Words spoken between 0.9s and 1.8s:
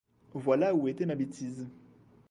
ma bêtise.